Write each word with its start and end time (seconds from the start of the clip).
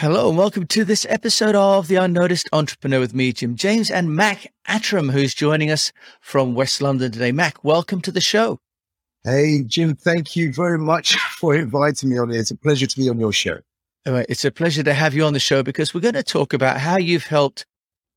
Hello 0.00 0.30
and 0.30 0.38
welcome 0.38 0.66
to 0.68 0.82
this 0.82 1.04
episode 1.10 1.54
of 1.54 1.86
The 1.86 1.96
Unnoticed 1.96 2.48
Entrepreneur 2.54 3.00
with 3.00 3.12
me, 3.12 3.34
Jim 3.34 3.54
James, 3.54 3.90
and 3.90 4.16
Mac 4.16 4.50
Attram, 4.66 5.12
who's 5.12 5.34
joining 5.34 5.70
us 5.70 5.92
from 6.22 6.54
West 6.54 6.80
London 6.80 7.12
today. 7.12 7.32
Mac, 7.32 7.62
welcome 7.62 8.00
to 8.00 8.10
the 8.10 8.22
show. 8.22 8.60
Hey, 9.24 9.62
Jim, 9.62 9.94
thank 9.94 10.36
you 10.36 10.54
very 10.54 10.78
much 10.78 11.16
for 11.16 11.54
inviting 11.54 12.08
me 12.08 12.16
on. 12.16 12.30
It's 12.30 12.50
a 12.50 12.56
pleasure 12.56 12.86
to 12.86 12.96
be 12.96 13.10
on 13.10 13.20
your 13.20 13.30
show. 13.30 13.58
It's 14.06 14.46
a 14.46 14.50
pleasure 14.50 14.82
to 14.82 14.94
have 14.94 15.12
you 15.12 15.22
on 15.26 15.34
the 15.34 15.38
show 15.38 15.62
because 15.62 15.92
we're 15.92 16.00
going 16.00 16.14
to 16.14 16.22
talk 16.22 16.54
about 16.54 16.78
how 16.80 16.96
you've 16.96 17.26
helped 17.26 17.66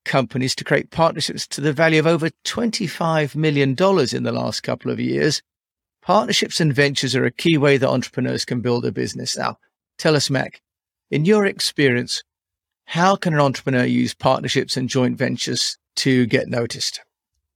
companies 0.06 0.56
to 0.56 0.64
create 0.64 0.90
partnerships 0.90 1.46
to 1.48 1.60
the 1.60 1.74
value 1.74 2.00
of 2.00 2.08
over 2.08 2.30
$25 2.46 3.36
million 3.36 3.72
in 3.72 4.24
the 4.24 4.32
last 4.32 4.62
couple 4.62 4.90
of 4.90 5.02
years. 5.02 5.42
Partnerships 6.02 6.62
and 6.62 6.74
ventures 6.74 7.14
are 7.14 7.26
a 7.26 7.32
key 7.32 7.58
way 7.58 7.76
that 7.76 7.90
entrepreneurs 7.90 8.46
can 8.46 8.62
build 8.62 8.86
a 8.86 8.92
business. 8.94 9.38
Now, 9.38 9.58
tell 9.98 10.16
us, 10.16 10.30
Mac, 10.30 10.62
in 11.14 11.26
your 11.26 11.46
experience, 11.46 12.24
how 12.86 13.16
can 13.16 13.36
an 13.36 13.40
entrepreneur 13.40 13.86
use 13.86 14.16
partnerships 14.16 14.76
and 14.76 14.90
joint 14.90 15.16
ventures 15.16 15.78
to 15.98 16.26
get 16.26 16.48
noticed? 16.48 17.02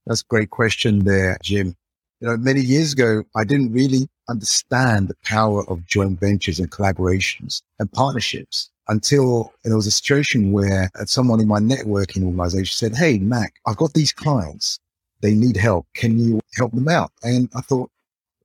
That's 0.06 0.22
a 0.22 0.30
great 0.30 0.52
question 0.52 1.00
there, 1.00 1.38
Jim. 1.42 1.76
You 2.20 2.28
know, 2.28 2.38
many 2.38 2.62
years 2.62 2.94
ago, 2.94 3.24
I 3.36 3.44
didn't 3.44 3.74
really 3.74 4.08
understand 4.30 5.08
the 5.08 5.18
power 5.26 5.68
of 5.70 5.88
joint 5.88 6.20
ventures 6.20 6.60
and 6.60 6.70
collaborations 6.70 7.64
and 7.80 7.92
partnerships 7.92 8.70
until 8.90 9.52
there 9.64 9.76
was 9.76 9.88
a 9.88 9.92
situation 9.92 10.52
where 10.52 10.92
uh, 10.94 11.06
someone 11.06 11.42
in 11.42 11.48
my 11.48 11.60
networking 11.60 12.26
organization 12.26 12.76
said, 12.76 12.96
Hey, 12.96 13.18
Mac, 13.18 13.56
I've 13.66 13.78
got 13.78 13.94
these 13.94 14.14
clients. 14.14 14.80
They 15.22 15.34
need 15.34 15.58
help. 15.58 15.88
Can 15.96 16.20
you 16.20 16.42
help 16.56 16.74
them 16.74 16.88
out? 16.88 17.12
And 17.24 17.50
I 17.56 17.62
thought, 17.62 17.90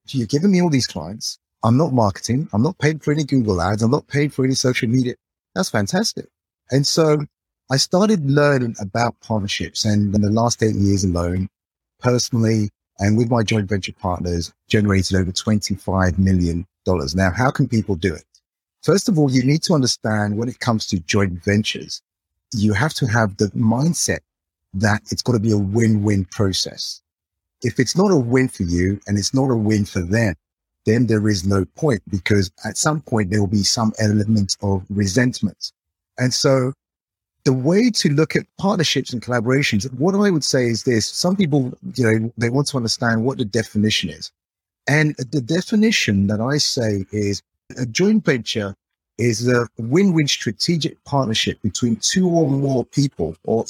you're 0.09 0.27
giving 0.27 0.51
me 0.51 0.63
all 0.63 0.71
these 0.71 0.87
clients. 0.87 1.39
I'm 1.65 1.77
not 1.77 1.93
marketing. 1.93 2.49
I'm 2.53 2.63
not 2.63 2.79
paid 2.79 3.03
for 3.03 3.13
any 3.13 3.25
Google 3.25 3.61
ads. 3.61 3.83
I'm 3.83 3.91
not 3.91 4.09
paid 4.09 4.35
for 4.35 4.45
any 4.45 4.55
social 4.55 4.89
media. 4.89 5.15
That's 5.55 5.71
fantastic. 5.71 6.27
And 6.71 6.87
so 6.87 7.25
I 7.71 7.77
started 7.77 8.29
learning 8.29 8.77
about 8.81 9.15
partnerships 9.21 9.85
and 9.85 10.15
in 10.15 10.23
the 10.23 10.31
last 10.31 10.63
eight 10.63 10.75
years 10.75 11.05
alone, 11.05 11.49
personally 12.01 12.71
and 12.99 13.17
with 13.17 13.31
my 13.31 13.43
joint 13.43 13.69
venture 13.69 13.93
partners, 13.93 14.53
generated 14.69 15.17
over 15.17 15.33
$25 15.33 16.19
million. 16.19 16.67
Now, 16.87 17.31
how 17.31 17.51
can 17.51 17.69
people 17.69 17.95
do 17.97 18.15
it? 18.15 18.25
First 18.83 19.09
of 19.09 19.19
all, 19.19 19.31
you 19.31 19.45
need 19.45 19.63
to 19.65 19.75
understand 19.75 20.37
when 20.37 20.49
it 20.49 20.61
comes 20.61 20.87
to 20.89 20.99
joint 21.01 21.43
ventures, 21.45 22.03
you 22.53 22.73
have 22.73 22.93
to 22.95 23.07
have 23.07 23.37
the 23.37 23.47
mindset 23.49 24.21
that 24.75 25.03
it's 25.11 25.23
got 25.23 25.33
to 25.33 25.41
be 25.41 25.53
a 25.53 25.59
win-win 25.59 26.25
process. 26.27 27.01
If 27.63 27.79
it's 27.79 27.97
not 27.97 28.11
a 28.11 28.17
win 28.17 28.49
for 28.49 28.65
you 28.65 29.01
and 29.07 29.19
it's 29.19 29.33
not 29.33 29.51
a 29.51 29.57
win 29.57 29.85
for 29.85 30.01
them, 30.01 30.35
then 30.87 31.07
there 31.07 31.29
is 31.29 31.47
no 31.47 31.65
point 31.77 32.03
because 32.09 32.51
at 32.65 32.77
some 32.77 33.01
point 33.01 33.31
there 33.31 33.41
will 33.41 33.47
be 33.47 33.63
some 33.63 33.93
element 33.99 34.57
of 34.63 34.85
resentment. 34.91 35.73
And 36.19 36.35
so 36.35 36.73
the 37.45 37.53
way 37.53 37.91
to 37.91 38.09
look 38.09 38.37
at 38.37 38.47
partnerships 38.59 39.13
and 39.13 39.23
collaborations, 39.23 39.93
what 39.95 40.15
I 40.15 40.31
would 40.31 40.45
say 40.45 40.67
is 40.67 40.85
this. 40.85 41.07
Some 41.07 41.37
people, 41.37 41.73
you 41.95 42.05
know, 42.05 42.33
they 42.39 42.51
want 42.51 42.69
to 42.69 42.77
understand 42.77 43.25
what 43.25 43.39
the 43.39 43.45
definition 43.45 44.11
is. 44.11 44.31
And 44.89 45.15
the 45.17 45.41
definition 45.41 46.27
that 46.29 46.41
I 46.41 46.59
say 46.59 47.05
is 47.13 47.43
a 47.77 47.87
joint 47.87 48.25
venture 48.25 48.75
is 49.19 49.49
a 49.49 49.69
win-win 49.79 50.27
strategic 50.27 51.03
partnership 51.05 51.61
between 51.63 51.97
two 51.97 52.29
or 52.29 52.49
more 52.49 52.85
people 52.85 53.37
or 53.45 53.65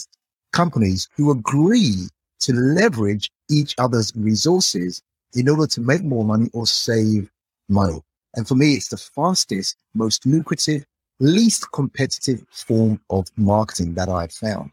companies 0.52 1.08
who 1.16 1.30
agree 1.30 2.08
to 2.40 2.52
leverage 2.52 3.30
each 3.50 3.74
other's 3.78 4.12
resources 4.16 5.02
in 5.34 5.48
order 5.48 5.66
to 5.66 5.80
make 5.80 6.02
more 6.02 6.24
money 6.24 6.48
or 6.52 6.66
save 6.66 7.30
money. 7.68 8.00
And 8.34 8.46
for 8.48 8.54
me, 8.54 8.74
it's 8.74 8.88
the 8.88 8.96
fastest, 8.96 9.76
most 9.94 10.24
lucrative, 10.24 10.84
least 11.20 11.70
competitive 11.72 12.44
form 12.50 13.00
of 13.10 13.26
marketing 13.36 13.94
that 13.94 14.08
I've 14.08 14.32
found. 14.32 14.70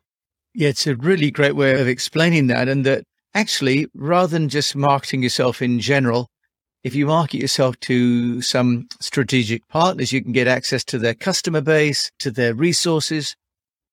Yeah, 0.53 0.69
it's 0.69 0.87
a 0.87 0.95
really 0.95 1.31
great 1.31 1.55
way 1.55 1.79
of 1.79 1.87
explaining 1.87 2.47
that. 2.47 2.67
And 2.67 2.85
that 2.85 3.03
actually, 3.33 3.87
rather 3.93 4.27
than 4.27 4.49
just 4.49 4.75
marketing 4.75 5.23
yourself 5.23 5.61
in 5.61 5.79
general, 5.79 6.29
if 6.83 6.95
you 6.95 7.05
market 7.05 7.41
yourself 7.41 7.79
to 7.81 8.41
some 8.41 8.87
strategic 9.01 9.67
partners, 9.67 10.13
you 10.13 10.23
can 10.23 10.31
get 10.31 10.47
access 10.47 10.83
to 10.85 10.97
their 10.97 11.13
customer 11.13 11.61
base, 11.61 12.09
to 12.19 12.31
their 12.31 12.53
resources. 12.53 13.35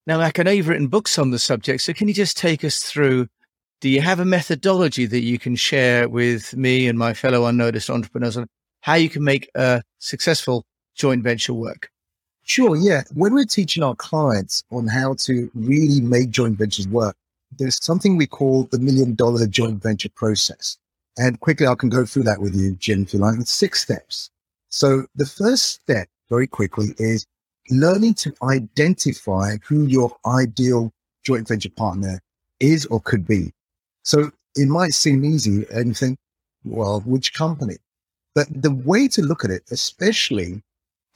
Now, 0.06 0.18
Mac, 0.18 0.38
I 0.38 0.44
know 0.44 0.52
you've 0.52 0.68
written 0.68 0.86
books 0.86 1.18
on 1.18 1.32
the 1.32 1.38
subject. 1.38 1.82
So 1.82 1.92
can 1.92 2.06
you 2.06 2.14
just 2.14 2.36
take 2.36 2.64
us 2.64 2.78
through 2.78 3.26
do 3.80 3.88
you 3.88 4.00
have 4.00 4.20
a 4.20 4.24
methodology 4.24 5.06
that 5.06 5.20
you 5.20 5.38
can 5.38 5.54
share 5.54 6.08
with 6.08 6.56
me 6.56 6.88
and 6.88 6.98
my 6.98 7.12
fellow 7.12 7.46
unnoticed 7.46 7.90
entrepreneurs 7.90 8.36
on 8.36 8.46
how 8.80 8.94
you 8.94 9.08
can 9.08 9.22
make 9.22 9.50
a 9.54 9.82
successful 9.98 10.64
joint 10.94 11.22
venture 11.22 11.52
work? 11.52 11.90
Sure. 12.44 12.76
Yeah. 12.76 13.02
When 13.12 13.34
we're 13.34 13.44
teaching 13.44 13.82
our 13.82 13.96
clients 13.96 14.62
on 14.70 14.86
how 14.86 15.14
to 15.20 15.50
really 15.54 16.00
make 16.00 16.30
joint 16.30 16.56
ventures 16.56 16.88
work, 16.88 17.16
there's 17.58 17.82
something 17.84 18.16
we 18.16 18.26
call 18.26 18.64
the 18.70 18.78
million 18.78 19.14
dollar 19.14 19.46
joint 19.46 19.82
venture 19.82 20.10
process. 20.14 20.78
And 21.18 21.40
quickly, 21.40 21.66
I 21.66 21.74
can 21.74 21.88
go 21.88 22.04
through 22.04 22.24
that 22.24 22.40
with 22.40 22.54
you, 22.54 22.76
Jim, 22.76 23.02
if 23.02 23.12
you 23.12 23.18
like. 23.18 23.38
It's 23.40 23.50
six 23.50 23.82
steps. 23.82 24.30
So 24.68 25.06
the 25.14 25.26
first 25.26 25.64
step, 25.64 26.08
very 26.28 26.46
quickly, 26.46 26.94
is 26.98 27.26
learning 27.70 28.14
to 28.14 28.34
identify 28.42 29.56
who 29.66 29.86
your 29.86 30.16
ideal 30.26 30.92
joint 31.24 31.48
venture 31.48 31.70
partner 31.70 32.20
is 32.60 32.86
or 32.86 33.00
could 33.00 33.26
be. 33.26 33.52
So 34.06 34.30
it 34.54 34.68
might 34.68 34.94
seem 34.94 35.24
easy 35.24 35.66
and 35.72 35.88
you 35.88 35.94
think, 35.94 36.16
well, 36.64 37.00
which 37.00 37.34
company? 37.34 37.76
But 38.36 38.46
the 38.50 38.70
way 38.70 39.08
to 39.08 39.20
look 39.20 39.44
at 39.44 39.50
it, 39.50 39.64
especially 39.72 40.62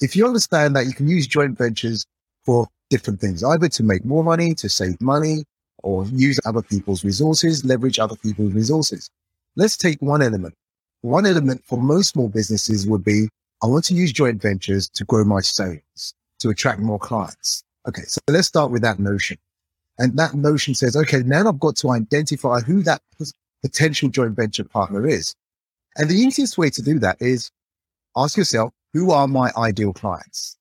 if 0.00 0.16
you 0.16 0.26
understand 0.26 0.74
that 0.74 0.86
you 0.86 0.92
can 0.92 1.06
use 1.06 1.28
joint 1.28 1.56
ventures 1.56 2.04
for 2.44 2.66
different 2.88 3.20
things, 3.20 3.44
either 3.44 3.68
to 3.68 3.82
make 3.84 4.04
more 4.04 4.24
money, 4.24 4.54
to 4.54 4.68
save 4.68 5.00
money, 5.00 5.44
or 5.84 6.04
use 6.06 6.40
other 6.44 6.62
people's 6.62 7.04
resources, 7.04 7.64
leverage 7.64 8.00
other 8.00 8.16
people's 8.16 8.54
resources. 8.54 9.08
Let's 9.54 9.76
take 9.76 10.02
one 10.02 10.20
element. 10.20 10.54
One 11.02 11.26
element 11.26 11.62
for 11.64 11.78
most 11.78 12.08
small 12.08 12.28
businesses 12.28 12.88
would 12.88 13.04
be, 13.04 13.28
I 13.62 13.68
want 13.68 13.84
to 13.84 13.94
use 13.94 14.12
joint 14.12 14.42
ventures 14.42 14.88
to 14.94 15.04
grow 15.04 15.24
my 15.24 15.42
sales, 15.42 16.12
to 16.40 16.50
attract 16.50 16.80
more 16.80 16.98
clients. 16.98 17.62
Okay. 17.86 18.02
So 18.02 18.20
let's 18.28 18.48
start 18.48 18.72
with 18.72 18.82
that 18.82 18.98
notion. 18.98 19.38
And 20.00 20.16
that 20.16 20.34
notion 20.34 20.74
says, 20.74 20.96
okay, 20.96 21.22
now 21.22 21.46
I've 21.46 21.60
got 21.60 21.76
to 21.76 21.90
identify 21.90 22.60
who 22.60 22.82
that 22.84 23.02
potential 23.62 24.08
joint 24.08 24.34
venture 24.34 24.64
partner 24.64 25.06
is. 25.06 25.36
And 25.96 26.08
the 26.08 26.14
easiest 26.14 26.56
way 26.56 26.70
to 26.70 26.80
do 26.80 26.98
that 27.00 27.18
is 27.20 27.50
ask 28.16 28.38
yourself, 28.38 28.72
who 28.94 29.10
are 29.10 29.28
my 29.28 29.52
ideal 29.58 29.92
clients? 29.92 30.56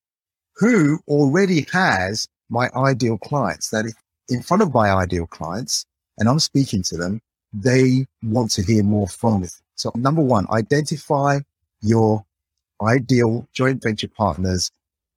Who 0.58 1.00
already 1.08 1.66
has 1.72 2.28
my 2.50 2.70
ideal 2.76 3.18
clients 3.18 3.70
that 3.70 3.86
in 4.28 4.44
front 4.44 4.62
of 4.62 4.74
my 4.74 4.92
ideal 4.92 5.26
clients 5.26 5.86
and 6.18 6.28
I'm 6.28 6.40
speaking 6.40 6.84
to 6.84 6.98
them, 6.98 7.22
they 7.54 8.08
want 8.22 8.52
to 8.52 8.62
hear 8.62 8.84
more 8.84 9.08
from 9.08 9.44
me. 9.44 9.48
So 9.76 9.90
number 9.96 10.22
one, 10.22 10.48
identify 10.52 11.40
your 11.82 12.26
ideal 12.82 13.48
joint 13.54 13.82
venture 13.82 14.10
partners. 14.10 14.70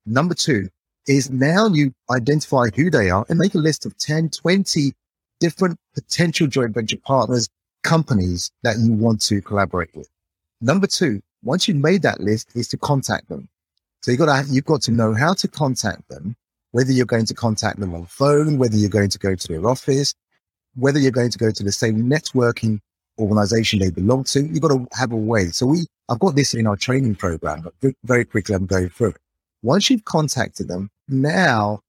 Number 0.07 0.35
two, 0.35 0.69
is 1.07 1.31
now 1.31 1.69
you 1.69 1.93
identify 2.11 2.69
who 2.75 2.91
they 2.91 3.11
are 3.11 3.25
and 3.29 3.39
make 3.39 3.55
a 3.55 3.59
list 3.59 3.87
of 3.87 3.97
10, 3.99 4.31
20 4.31 4.93
different 5.41 5.77
potential 5.95 6.47
joint 6.47 6.75
venture 6.75 6.99
partners, 7.05 7.49
companies 7.83 8.51
that 8.63 8.79
you 8.79 8.93
want 8.93 9.21
to 9.21 9.41
collaborate 9.43 9.95
with. 9.95 10.09
Number 10.61 10.87
two, 10.87 11.21
once 11.43 11.67
you've 11.67 11.79
made 11.79 12.03
that 12.03 12.21
list 12.21 12.51
is 12.55 12.69
to 12.69 12.77
contact 12.77 13.29
them. 13.29 13.49
So 14.03 14.13
you 14.13 14.17
got 14.17 14.45
to, 14.45 14.53
you've 14.53 14.65
got 14.65 14.83
to 14.83 14.93
know 14.93 15.15
how 15.15 15.35
to 15.35 15.49
contact 15.49 16.09
them, 16.09 16.37
whether 16.71 16.93
you're 16.93 17.07
going 17.07 17.27
to 17.27 17.35
contact 17.35 17.81
them 17.81 17.95
on 17.95 18.07
phone, 18.07 18.59
whether 18.59 18.77
you're 18.77 18.91
going 18.91 19.11
to 19.11 19.19
go 19.19 19.35
to 19.35 19.49
their 19.49 19.67
office, 19.69 20.15
whether 20.77 20.99
you're 20.99 21.11
going 21.11 21.31
to 21.31 21.39
go 21.39 21.51
to 21.51 21.63
the 21.63 21.73
same 21.73 22.09
networking 22.09 22.81
organization 23.19 23.79
they 23.79 23.91
belong 23.91 24.25
to. 24.25 24.41
You've 24.41 24.63
got 24.63 24.69
to 24.69 24.87
have 24.93 25.13
a 25.13 25.17
way. 25.17 25.47
So 25.49 25.67
we, 25.67 25.87
I've 26.09 26.21
got 26.21 26.37
this 26.37 26.55
in 26.55 26.67
our 26.67 26.77
training 26.77 27.17
program, 27.17 27.69
very 28.05 28.25
quickly 28.25 28.55
I'm 28.55 28.67
going 28.67 28.89
through 28.89 29.11
it. 29.11 29.22
Once 29.63 29.91
you've 29.91 30.05
contacted 30.05 30.69
them, 30.69 30.91
now 31.09 31.81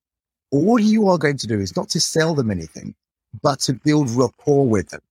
all 0.52 0.79
you 0.79 1.08
are 1.08 1.17
going 1.17 1.37
to 1.37 1.47
do 1.47 1.59
is 1.59 1.75
not 1.75 1.90
to 1.90 1.99
sell 1.99 2.35
them 2.35 2.52
anything, 2.52 2.93
but 3.41 3.59
to 3.59 3.73
build 3.73 4.09
rapport 4.11 4.67
with 4.67 4.90
them. 4.90 5.02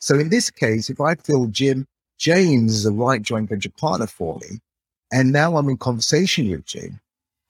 So 0.00 0.18
in 0.18 0.28
this 0.28 0.50
case, 0.50 0.90
if 0.90 1.00
I 1.00 1.14
feel 1.14 1.46
Jim 1.46 1.86
James 2.18 2.74
is 2.74 2.82
the 2.82 2.92
right 2.92 3.22
joint 3.22 3.48
venture 3.48 3.70
partner 3.70 4.08
for 4.08 4.38
me, 4.40 4.58
and 5.12 5.32
now 5.32 5.56
I'm 5.56 5.68
in 5.68 5.76
conversation 5.76 6.50
with 6.50 6.66
Jim, 6.66 7.00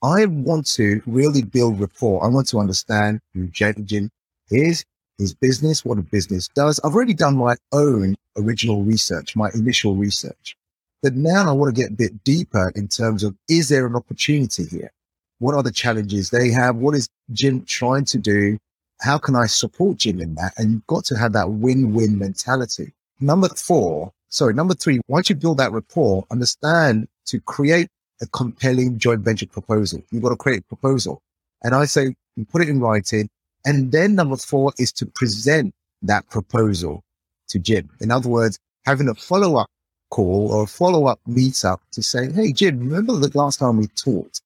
I 0.03 0.27
want 0.27 0.67
to 0.75 1.03
really 1.07 1.43
build 1.43 1.81
rapport. 1.81 2.23
I 2.23 2.29
want 2.29 2.49
to 2.49 2.59
understand 2.59 3.21
who 3.33 3.47
Jim 3.49 4.11
is, 4.51 4.85
his 5.17 5.35
business, 5.35 5.85
what 5.85 5.99
a 5.99 6.03
business 6.03 6.49
does. 6.49 6.79
I've 6.85 6.95
already 6.95 7.15
done 7.15 7.37
my 7.37 7.57
own 7.73 8.15
original 8.37 8.85
research, 8.85 9.35
my 9.35 9.51
initial 9.55 9.97
research. 9.97 10.55
But 11.03 11.15
now 11.15 11.49
I 11.49 11.53
want 11.53 11.75
to 11.75 11.81
get 11.81 11.93
a 11.93 11.95
bit 11.95 12.25
deeper 12.25 12.73
in 12.75 12.89
terms 12.89 13.23
of, 13.23 13.37
is 13.49 13.69
there 13.69 13.87
an 13.87 13.95
opportunity 13.95 14.65
here? 14.67 14.91
What 15.39 15.55
are 15.55 15.63
the 15.63 15.71
challenges 15.71 16.31
they 16.31 16.51
have? 16.51 16.77
What 16.77 16.97
is 16.97 17.09
Jim 17.33 17.65
trying 17.65 18.05
to 18.07 18.19
do? 18.19 18.59
How 19.01 19.17
can 19.17 19.37
I 19.37 19.47
support 19.47 19.99
Jim 19.99 20.21
in 20.21 20.35
that? 20.35 20.55
And 20.57 20.73
you've 20.73 20.87
got 20.89 21.05
to 21.07 21.17
have 21.17 21.33
that 21.35 21.51
win-win 21.51 22.19
mentality. 22.19 22.93
Number 23.21 23.49
four, 23.49 24.13
sorry, 24.29 24.55
number 24.55 24.75
three, 24.75 25.01
once 25.07 25.31
you 25.31 25.37
build 25.37 25.59
that 25.59 25.71
rapport, 25.71 26.27
understand 26.33 27.07
to 27.27 27.41
create 27.41 27.89
a 28.21 28.27
compelling 28.27 28.99
joint 28.99 29.21
venture 29.21 29.47
proposal. 29.47 30.03
You've 30.11 30.25
got 30.25 30.31
to 30.31 30.37
create 30.37 30.61
a 30.61 30.65
proposal. 30.65 31.23
And 31.63 31.77
I 31.77 31.85
say, 31.85 32.17
put 32.51 32.63
it 32.63 32.69
in 32.69 32.81
writing. 32.81 33.29
And 33.65 33.93
then 33.93 34.17
number 34.17 34.37
four 34.37 34.73
is 34.79 34.91
to 34.93 35.07
present 35.07 35.73
that 36.03 36.29
proposal 36.29 37.05
to 37.49 37.61
Jim. 37.61 37.89
In 38.01 38.11
other 38.11 38.29
words, 38.29 38.59
having 38.85 39.09
a 39.09 39.15
follow 39.15 39.57
up 39.57 39.69
call 40.11 40.53
or 40.53 40.65
a 40.65 40.67
follow 40.67 41.07
up 41.07 41.21
meetup 41.29 41.79
to 41.93 42.03
say, 42.03 42.31
Hey, 42.33 42.53
Jim, 42.53 42.79
remember 42.79 43.17
the 43.17 43.37
last 43.37 43.59
time 43.59 43.77
we 43.77 43.87
talked? 43.89 44.43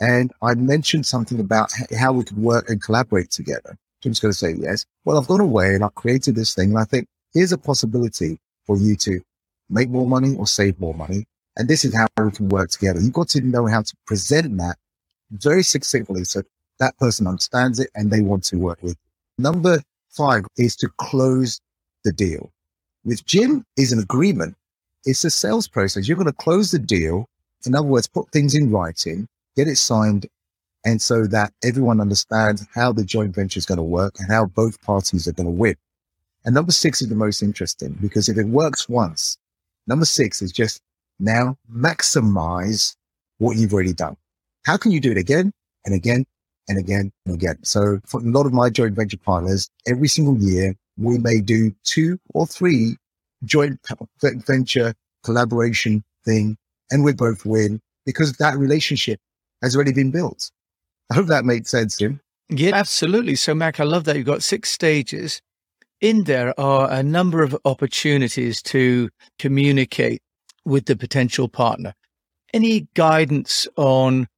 And 0.00 0.32
I 0.42 0.54
mentioned 0.54 1.06
something 1.06 1.40
about 1.40 1.72
how 1.98 2.12
we 2.12 2.24
could 2.24 2.36
work 2.36 2.68
and 2.68 2.82
collaborate 2.82 3.30
together. 3.30 3.76
Jim's 4.02 4.20
going 4.20 4.32
to 4.32 4.38
say 4.38 4.54
yes. 4.58 4.84
Well, 5.04 5.18
I've 5.18 5.26
gone 5.26 5.40
away 5.40 5.74
and 5.74 5.82
I've 5.82 5.94
created 5.94 6.36
this 6.36 6.54
thing. 6.54 6.70
And 6.70 6.78
I 6.78 6.84
think 6.84 7.08
here's 7.32 7.52
a 7.52 7.58
possibility 7.58 8.38
for 8.66 8.76
you 8.76 8.94
to 8.96 9.20
make 9.70 9.88
more 9.88 10.06
money 10.06 10.36
or 10.36 10.46
save 10.46 10.78
more 10.78 10.94
money. 10.94 11.26
And 11.56 11.68
this 11.68 11.84
is 11.84 11.94
how 11.94 12.06
we 12.22 12.30
can 12.30 12.48
work 12.48 12.70
together. 12.70 13.00
You've 13.00 13.14
got 13.14 13.28
to 13.30 13.40
know 13.40 13.66
how 13.66 13.82
to 13.82 13.94
present 14.06 14.56
that 14.58 14.76
very 15.30 15.62
succinctly 15.62 16.24
so 16.24 16.42
that 16.78 16.96
person 16.98 17.26
understands 17.26 17.80
it 17.80 17.90
and 17.94 18.10
they 18.10 18.20
want 18.20 18.44
to 18.44 18.56
work 18.56 18.82
with. 18.82 18.96
You. 19.38 19.44
Number 19.44 19.80
five 20.10 20.44
is 20.56 20.76
to 20.76 20.88
close 20.98 21.60
the 22.04 22.12
deal. 22.12 22.52
With 23.04 23.24
Jim 23.24 23.64
is 23.76 23.92
an 23.92 24.00
agreement. 24.00 24.56
It's 25.06 25.24
a 25.24 25.30
sales 25.30 25.68
process. 25.68 26.08
You're 26.08 26.16
going 26.16 26.26
to 26.26 26.32
close 26.32 26.72
the 26.72 26.80
deal. 26.80 27.28
In 27.64 27.76
other 27.76 27.86
words, 27.86 28.08
put 28.08 28.30
things 28.32 28.56
in 28.56 28.70
writing, 28.72 29.28
get 29.56 29.68
it 29.68 29.76
signed. 29.76 30.26
And 30.84 31.00
so 31.00 31.26
that 31.28 31.52
everyone 31.64 32.00
understands 32.00 32.66
how 32.74 32.92
the 32.92 33.04
joint 33.04 33.34
venture 33.34 33.58
is 33.58 33.66
going 33.66 33.78
to 33.78 33.84
work 33.84 34.14
and 34.18 34.30
how 34.30 34.46
both 34.46 34.80
parties 34.82 35.26
are 35.26 35.32
going 35.32 35.46
to 35.46 35.52
win. 35.52 35.76
And 36.44 36.54
number 36.54 36.72
six 36.72 37.02
is 37.02 37.08
the 37.08 37.14
most 37.14 37.42
interesting 37.42 37.96
because 38.00 38.28
if 38.28 38.36
it 38.36 38.46
works 38.46 38.88
once, 38.88 39.38
number 39.86 40.04
six 40.04 40.42
is 40.42 40.52
just 40.52 40.80
now 41.18 41.56
maximize 41.72 42.94
what 43.38 43.56
you've 43.56 43.72
already 43.72 43.92
done. 43.92 44.16
How 44.64 44.76
can 44.76 44.90
you 44.90 45.00
do 45.00 45.12
it 45.12 45.18
again 45.18 45.52
and 45.84 45.94
again 45.94 46.24
and 46.68 46.78
again 46.78 47.12
and 47.24 47.34
again? 47.34 47.58
So 47.62 48.00
for 48.06 48.20
a 48.20 48.24
lot 48.24 48.46
of 48.46 48.52
my 48.52 48.70
joint 48.70 48.94
venture 48.94 49.18
partners, 49.18 49.70
every 49.86 50.08
single 50.08 50.36
year, 50.38 50.74
we 50.96 51.18
may 51.18 51.40
do 51.40 51.74
two 51.84 52.18
or 52.34 52.46
three 52.46 52.96
joint 53.44 53.78
venture 54.20 54.94
collaboration 55.24 56.02
thing 56.24 56.56
and 56.90 57.04
we 57.04 57.12
both 57.12 57.44
win 57.44 57.80
because 58.04 58.32
that 58.34 58.56
relationship 58.56 59.20
has 59.62 59.74
already 59.74 59.92
been 59.92 60.10
built. 60.10 60.50
I 61.10 61.14
hope 61.14 61.26
that 61.26 61.44
made 61.44 61.66
sense, 61.66 61.96
Jim. 61.96 62.20
Yeah, 62.48 62.74
absolutely. 62.74 63.34
So, 63.34 63.54
Mac, 63.54 63.80
I 63.80 63.84
love 63.84 64.04
that 64.04 64.16
you've 64.16 64.26
got 64.26 64.42
six 64.42 64.70
stages. 64.70 65.42
In 66.00 66.24
there 66.24 66.58
are 66.60 66.90
a 66.90 67.02
number 67.02 67.42
of 67.42 67.56
opportunities 67.64 68.62
to 68.62 69.08
communicate 69.38 70.22
with 70.64 70.86
the 70.86 70.96
potential 70.96 71.48
partner. 71.48 71.94
Any 72.52 72.88
guidance 72.94 73.66
on 73.76 74.28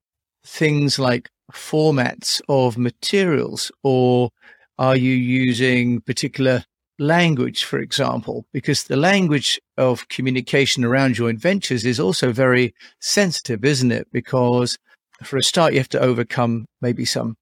things 0.45 0.97
like 0.97 1.29
formats 1.51 2.41
of 2.47 2.77
materials, 2.77 3.71
or 3.83 4.29
are 4.77 4.95
you 4.95 5.11
using 5.11 6.01
particular 6.01 6.63
language, 6.99 7.63
for 7.63 7.79
example? 7.79 8.45
Because 8.53 8.83
the 8.83 8.97
language 8.97 9.59
of 9.77 10.07
communication 10.09 10.83
around 10.83 11.15
joint 11.15 11.39
ventures 11.39 11.85
is 11.85 11.99
also 11.99 12.31
very 12.31 12.73
sensitive, 12.99 13.65
isn't 13.65 13.91
it? 13.91 14.07
Because 14.11 14.77
for 15.23 15.37
a 15.37 15.43
start, 15.43 15.73
you 15.73 15.79
have 15.79 15.89
to 15.89 15.99
overcome 15.99 16.65
maybe 16.81 17.05
some 17.05 17.35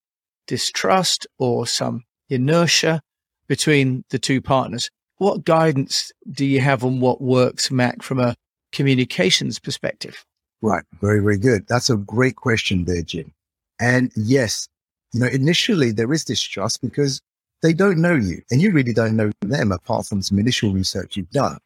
distrust 0.48 1.28
or 1.38 1.68
some 1.68 2.04
inertia 2.30 3.02
between 3.48 4.04
the 4.10 4.20
two 4.20 4.42
partners. 4.42 4.90
What 5.18 5.46
guidance 5.46 6.12
do 6.32 6.46
you 6.46 6.62
have 6.62 6.84
on 6.84 7.00
what 7.00 7.22
works, 7.22 7.72
Mac, 7.72 8.04
from 8.04 8.20
a 8.20 8.36
communications 8.72 9.60
perspective? 9.60 10.24
Right. 10.62 10.84
Very, 11.02 11.20
very 11.20 11.38
good. 11.38 11.68
That's 11.68 11.90
a 11.90 11.98
great 11.98 12.36
question 12.36 12.86
there, 12.86 13.02
Jim. 13.02 13.34
And 13.80 14.12
yes, 14.16 14.68
you 15.14 15.20
know, 15.20 15.28
initially 15.28 15.92
there 15.92 16.12
is 16.12 16.26
distrust 16.26 16.82
because 16.82 17.22
they 17.62 17.74
don't 17.74 18.00
know 18.00 18.16
you 18.16 18.42
and 18.52 18.62
you 18.62 18.72
really 18.72 18.94
don't 18.94 19.16
know 19.16 19.32
them 19.42 19.72
apart 19.72 20.06
from 20.06 20.22
some 20.22 20.40
initial 20.40 20.72
research 20.72 21.18
you've 21.18 21.30
done. 21.32 21.58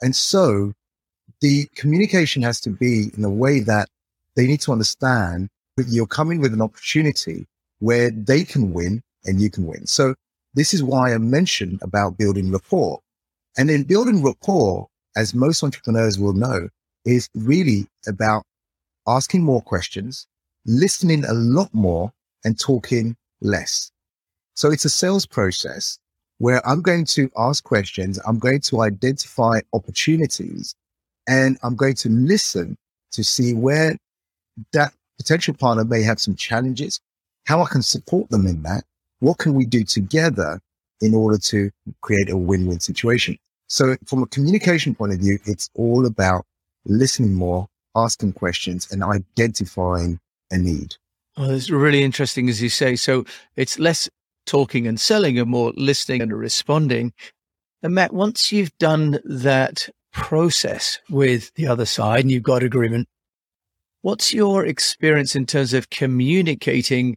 And 0.00 0.14
so 0.14 0.72
the 1.40 1.66
communication 1.76 2.42
has 2.42 2.60
to 2.60 2.70
be 2.70 3.10
in 3.16 3.24
a 3.24 3.30
way 3.30 3.60
that 3.60 3.88
they 4.36 4.46
need 4.46 4.60
to 4.62 4.72
understand 4.72 5.48
that 5.76 5.86
you're 5.88 6.06
coming 6.06 6.40
with 6.40 6.52
an 6.52 6.62
opportunity 6.62 7.46
where 7.78 8.10
they 8.10 8.44
can 8.44 8.72
win 8.72 9.02
and 9.24 9.40
you 9.40 9.50
can 9.50 9.66
win. 9.66 9.86
So 9.86 10.14
this 10.54 10.74
is 10.74 10.82
why 10.82 11.14
I 11.14 11.18
mentioned 11.18 11.78
about 11.82 12.18
building 12.18 12.50
rapport. 12.50 13.00
And 13.56 13.70
in 13.70 13.84
building 13.84 14.22
rapport, 14.22 14.88
as 15.16 15.34
most 15.34 15.62
entrepreneurs 15.62 16.18
will 16.18 16.32
know, 16.32 16.68
is 17.04 17.28
really 17.34 17.86
about 18.06 18.44
asking 19.06 19.42
more 19.42 19.62
questions, 19.62 20.26
listening 20.66 21.24
a 21.24 21.32
lot 21.32 21.72
more 21.72 22.12
and 22.44 22.58
talking 22.58 23.16
less. 23.40 23.90
So 24.58 24.72
it's 24.72 24.84
a 24.84 24.90
sales 24.90 25.24
process 25.24 26.00
where 26.38 26.66
I'm 26.66 26.82
going 26.82 27.04
to 27.04 27.30
ask 27.38 27.62
questions. 27.62 28.18
I'm 28.26 28.40
going 28.40 28.60
to 28.62 28.80
identify 28.80 29.60
opportunities 29.72 30.74
and 31.28 31.56
I'm 31.62 31.76
going 31.76 31.94
to 31.94 32.08
listen 32.08 32.76
to 33.12 33.22
see 33.22 33.54
where 33.54 33.96
that 34.72 34.92
potential 35.16 35.54
partner 35.54 35.84
may 35.84 36.02
have 36.02 36.18
some 36.18 36.34
challenges, 36.34 36.98
how 37.46 37.62
I 37.62 37.66
can 37.66 37.82
support 37.82 38.30
them 38.30 38.48
in 38.48 38.64
that. 38.64 38.82
What 39.20 39.38
can 39.38 39.54
we 39.54 39.64
do 39.64 39.84
together 39.84 40.58
in 41.00 41.14
order 41.14 41.38
to 41.38 41.70
create 42.00 42.28
a 42.28 42.36
win-win 42.36 42.80
situation? 42.80 43.38
So 43.68 43.94
from 44.06 44.24
a 44.24 44.26
communication 44.26 44.92
point 44.92 45.12
of 45.12 45.20
view, 45.20 45.38
it's 45.44 45.70
all 45.74 46.04
about 46.04 46.44
listening 46.84 47.34
more, 47.34 47.68
asking 47.94 48.32
questions 48.32 48.90
and 48.90 49.04
identifying 49.04 50.18
a 50.50 50.58
need. 50.58 50.96
Well, 51.36 51.50
it's 51.50 51.70
really 51.70 52.02
interesting, 52.02 52.48
as 52.48 52.60
you 52.60 52.68
say. 52.68 52.96
So 52.96 53.24
it's 53.54 53.78
less 53.78 54.08
talking 54.48 54.86
and 54.86 54.98
selling 54.98 55.38
and 55.38 55.48
more 55.48 55.72
listening 55.76 56.22
and 56.22 56.32
responding. 56.32 57.12
And 57.82 57.94
Matt, 57.94 58.12
once 58.12 58.50
you've 58.50 58.76
done 58.78 59.20
that 59.24 59.88
process 60.12 60.98
with 61.08 61.52
the 61.54 61.68
other 61.68 61.86
side 61.86 62.22
and 62.22 62.30
you've 62.30 62.42
got 62.42 62.62
agreement, 62.64 63.06
what's 64.02 64.32
your 64.32 64.66
experience 64.66 65.36
in 65.36 65.46
terms 65.46 65.74
of 65.74 65.90
communicating 65.90 67.16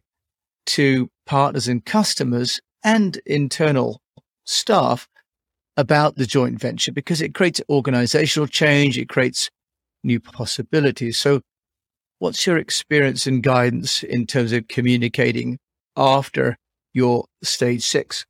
to 0.66 1.08
partners 1.26 1.66
and 1.66 1.84
customers 1.84 2.60
and 2.84 3.20
internal 3.26 4.00
staff 4.44 5.08
about 5.76 6.16
the 6.16 6.26
joint 6.26 6.60
venture? 6.60 6.92
Because 6.92 7.20
it 7.20 7.34
creates 7.34 7.60
organizational 7.68 8.46
change, 8.46 8.98
it 8.98 9.08
creates 9.08 9.50
new 10.04 10.20
possibilities. 10.20 11.18
So, 11.18 11.40
what's 12.18 12.46
your 12.46 12.58
experience 12.58 13.26
and 13.26 13.42
guidance 13.42 14.02
in 14.02 14.26
terms 14.26 14.52
of 14.52 14.68
communicating 14.68 15.58
after 15.96 16.56
your 16.92 17.26
stage 17.42 17.84
six? 17.84 18.26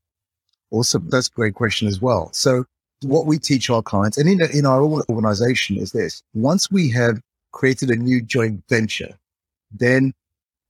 Awesome. 0.70 1.08
That's 1.08 1.28
a 1.28 1.32
great 1.32 1.54
question 1.54 1.88
as 1.88 2.00
well. 2.00 2.30
So, 2.32 2.64
what 3.02 3.26
we 3.26 3.38
teach 3.38 3.68
our 3.68 3.82
clients 3.82 4.16
and 4.16 4.28
in, 4.28 4.40
in 4.52 4.64
our 4.64 4.82
organization 4.82 5.76
is 5.76 5.92
this 5.92 6.22
once 6.34 6.70
we 6.70 6.88
have 6.90 7.20
created 7.50 7.90
a 7.90 7.96
new 7.96 8.22
joint 8.22 8.62
venture, 8.68 9.18
then 9.70 10.12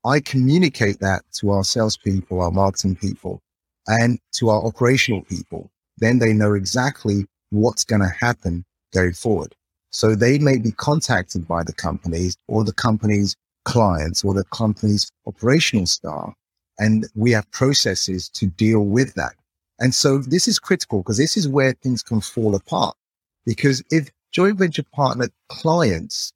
I 0.04 0.20
communicate 0.20 0.98
that 1.00 1.22
to 1.34 1.50
our 1.50 1.62
salespeople, 1.62 2.40
our 2.40 2.50
marketing 2.50 2.96
people, 2.96 3.40
and 3.86 4.18
to 4.32 4.48
our 4.48 4.64
operational 4.64 5.22
people. 5.22 5.70
Then 5.98 6.18
they 6.18 6.32
know 6.32 6.54
exactly 6.54 7.26
what's 7.50 7.84
going 7.84 8.00
to 8.00 8.12
happen 8.20 8.64
going 8.92 9.12
forward. 9.12 9.54
So 9.90 10.14
they 10.14 10.38
may 10.38 10.58
be 10.58 10.72
contacted 10.72 11.46
by 11.46 11.62
the 11.62 11.72
companies 11.72 12.36
or 12.48 12.64
the 12.64 12.72
company's 12.72 13.36
clients 13.64 14.24
or 14.24 14.34
the 14.34 14.44
company's 14.44 15.10
operational 15.26 15.86
staff. 15.86 16.34
And 16.78 17.06
we 17.14 17.30
have 17.32 17.50
processes 17.50 18.28
to 18.30 18.46
deal 18.46 18.80
with 18.80 19.14
that. 19.14 19.34
And 19.78 19.94
so 19.94 20.18
this 20.18 20.48
is 20.48 20.58
critical 20.58 21.00
because 21.00 21.18
this 21.18 21.36
is 21.36 21.48
where 21.48 21.72
things 21.72 22.02
can 22.02 22.20
fall 22.20 22.54
apart. 22.54 22.96
Because 23.44 23.82
if 23.90 24.10
joint 24.30 24.58
venture 24.58 24.84
partner 24.94 25.28
clients 25.48 26.32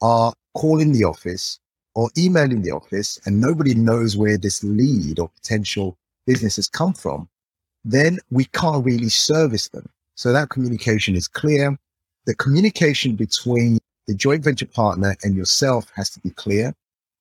are 0.00 0.32
calling 0.56 0.92
the 0.92 1.04
office 1.04 1.58
or 1.94 2.10
emailing 2.16 2.62
the 2.62 2.70
office 2.70 3.18
and 3.26 3.40
nobody 3.40 3.74
knows 3.74 4.16
where 4.16 4.38
this 4.38 4.62
lead 4.62 5.18
or 5.18 5.28
potential 5.28 5.96
business 6.26 6.56
has 6.56 6.68
come 6.68 6.92
from, 6.92 7.28
then 7.84 8.18
we 8.30 8.44
can't 8.46 8.84
really 8.84 9.08
service 9.08 9.68
them. 9.68 9.88
So 10.14 10.32
that 10.32 10.48
communication 10.50 11.14
is 11.14 11.28
clear 11.28 11.76
the 12.26 12.34
communication 12.34 13.14
between 13.14 13.78
the 14.08 14.14
joint 14.14 14.42
venture 14.42 14.66
partner 14.66 15.16
and 15.22 15.34
yourself 15.34 15.90
has 15.94 16.10
to 16.10 16.20
be 16.20 16.30
clear. 16.30 16.74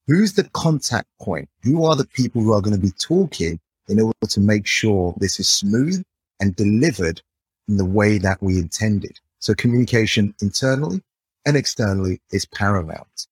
Who's 0.08 0.34
the 0.34 0.44
contact 0.50 1.08
point? 1.20 1.50
Who 1.64 1.84
are 1.84 1.96
the 1.96 2.06
people 2.06 2.42
who 2.42 2.54
are 2.54 2.62
going 2.62 2.76
to 2.76 2.82
be 2.82 2.92
talking 2.92 3.60
in 3.88 4.00
order 4.00 4.28
to 4.30 4.40
make 4.40 4.68
sure 4.68 5.16
this 5.18 5.40
is 5.40 5.50
smooth 5.50 6.04
and 6.40 6.56
delivered 6.56 7.22
in 7.68 7.78
the 7.78 7.86
way 7.86 8.20
that 8.20 8.42
we 8.42 8.60
intended? 8.60 9.20
So 9.40 9.56
communication 9.56 10.36
internally 10.42 11.02
and 11.46 11.58
externally 11.58 12.22
is 12.32 12.46
paramount. 12.46 13.28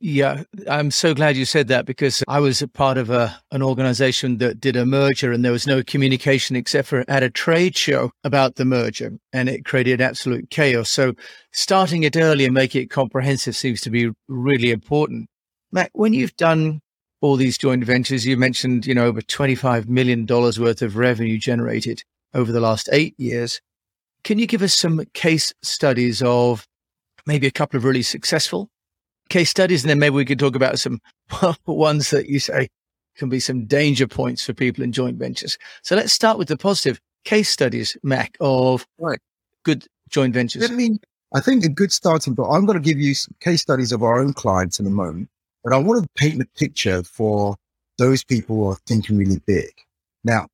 Yeah, 0.00 0.42
I'm 0.68 0.90
so 0.90 1.14
glad 1.14 1.36
you 1.36 1.46
said 1.46 1.68
that 1.68 1.86
because 1.86 2.22
I 2.28 2.38
was 2.38 2.60
a 2.60 2.68
part 2.68 2.98
of 2.98 3.08
a, 3.10 3.40
an 3.52 3.62
organization 3.62 4.36
that 4.38 4.60
did 4.60 4.76
a 4.76 4.84
merger 4.84 5.32
and 5.32 5.44
there 5.44 5.50
was 5.50 5.66
no 5.66 5.82
communication 5.82 6.56
except 6.56 6.88
for 6.88 7.04
at 7.08 7.22
a 7.22 7.30
trade 7.30 7.76
show 7.76 8.10
about 8.22 8.56
the 8.56 8.66
merger 8.66 9.12
and 9.32 9.48
it 9.48 9.64
created 9.64 10.00
absolute 10.00 10.50
chaos. 10.50 10.90
So 10.90 11.14
starting 11.52 12.02
it 12.02 12.16
early 12.16 12.44
and 12.44 12.52
making 12.52 12.82
it 12.82 12.90
comprehensive 12.90 13.56
seems 13.56 13.80
to 13.80 13.90
be 13.90 14.10
really 14.28 14.72
important. 14.72 15.26
Mac, 15.74 15.90
when 15.92 16.14
you've 16.14 16.36
done 16.36 16.80
all 17.24 17.36
these 17.36 17.56
joint 17.56 17.82
ventures. 17.82 18.26
You 18.26 18.36
mentioned, 18.36 18.86
you 18.86 18.94
know, 18.94 19.06
over 19.06 19.22
$25 19.22 19.88
million 19.88 20.26
worth 20.26 20.82
of 20.82 20.96
revenue 20.98 21.38
generated 21.38 22.04
over 22.34 22.52
the 22.52 22.60
last 22.60 22.86
eight 22.92 23.18
years. 23.18 23.62
Can 24.24 24.38
you 24.38 24.46
give 24.46 24.60
us 24.60 24.74
some 24.74 25.02
case 25.14 25.50
studies 25.62 26.20
of 26.22 26.66
maybe 27.24 27.46
a 27.46 27.50
couple 27.50 27.78
of 27.78 27.84
really 27.84 28.02
successful 28.02 28.68
case 29.30 29.48
studies? 29.48 29.82
And 29.82 29.88
then 29.88 29.98
maybe 29.98 30.16
we 30.16 30.26
could 30.26 30.38
talk 30.38 30.54
about 30.54 30.78
some 30.78 31.00
ones 31.66 32.10
that 32.10 32.28
you 32.28 32.40
say 32.40 32.68
can 33.16 33.30
be 33.30 33.40
some 33.40 33.64
danger 33.64 34.06
points 34.06 34.44
for 34.44 34.52
people 34.52 34.84
in 34.84 34.92
joint 34.92 35.16
ventures. 35.16 35.56
So 35.82 35.96
let's 35.96 36.12
start 36.12 36.36
with 36.36 36.48
the 36.48 36.58
positive 36.58 37.00
case 37.24 37.48
studies, 37.48 37.96
Mac, 38.02 38.36
of 38.38 38.86
right. 38.98 39.18
good 39.64 39.86
joint 40.10 40.34
ventures. 40.34 40.70
I 40.70 40.74
mean, 40.74 40.98
I 41.34 41.40
think 41.40 41.64
a 41.64 41.70
good 41.70 41.90
starting 41.90 42.36
point, 42.36 42.52
I'm 42.52 42.66
going 42.66 42.76
to 42.76 42.86
give 42.86 42.98
you 42.98 43.14
some 43.14 43.34
case 43.40 43.62
studies 43.62 43.92
of 43.92 44.02
our 44.02 44.20
own 44.20 44.34
clients 44.34 44.78
in 44.78 44.86
a 44.86 44.90
moment, 44.90 45.30
but 45.64 45.72
I 45.72 45.78
want 45.78 46.02
to 46.02 46.08
paint 46.16 46.38
the 46.38 46.46
picture 46.56 47.02
for 47.02 47.56
those 47.96 48.22
people 48.22 48.56
who 48.56 48.68
are 48.68 48.78
thinking 48.86 49.16
really 49.16 49.40
big. 49.46 49.72
Now, 50.22 50.46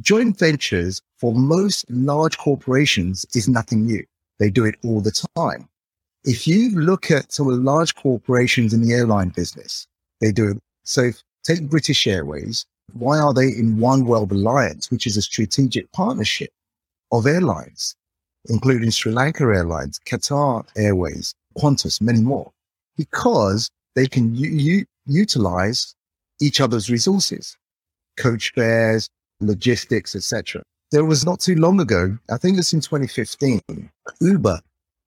joint 0.00 0.38
ventures 0.38 1.00
for 1.16 1.34
most 1.34 1.90
large 1.90 2.36
corporations 2.36 3.24
is 3.34 3.48
nothing 3.48 3.86
new. 3.86 4.04
They 4.38 4.50
do 4.50 4.64
it 4.66 4.76
all 4.84 5.00
the 5.00 5.26
time. 5.36 5.68
If 6.24 6.46
you 6.46 6.78
look 6.78 7.10
at 7.10 7.32
some 7.32 7.48
of 7.48 7.56
the 7.56 7.62
large 7.62 7.94
corporations 7.94 8.74
in 8.74 8.82
the 8.82 8.92
airline 8.92 9.30
business, 9.30 9.86
they 10.20 10.32
do 10.32 10.50
it. 10.50 10.58
So 10.84 11.10
take 11.44 11.70
British 11.70 12.06
Airways. 12.06 12.66
Why 12.92 13.18
are 13.18 13.32
they 13.32 13.48
in 13.48 13.78
One 13.78 14.04
World 14.04 14.32
Alliance, 14.32 14.90
which 14.90 15.06
is 15.06 15.16
a 15.16 15.22
strategic 15.22 15.90
partnership 15.92 16.50
of 17.12 17.26
airlines, 17.26 17.94
including 18.46 18.90
Sri 18.90 19.12
Lanka 19.12 19.44
Airlines, 19.44 20.00
Qatar 20.06 20.66
Airways, 20.76 21.34
Qantas, 21.56 22.00
many 22.00 22.20
more? 22.20 22.52
Because 22.96 23.70
they 23.98 24.06
can 24.06 24.32
u- 24.34 24.48
u- 24.50 24.86
utilize 25.06 25.96
each 26.40 26.60
other's 26.60 26.88
resources, 26.88 27.56
codeshares, 28.16 29.08
logistics, 29.40 30.14
etc. 30.14 30.62
There 30.92 31.04
was 31.04 31.24
not 31.24 31.40
too 31.40 31.56
long 31.56 31.80
ago, 31.80 32.16
I 32.30 32.36
think 32.36 32.58
it's 32.58 32.72
in 32.72 32.80
2015, 32.80 33.60
Uber 34.20 34.60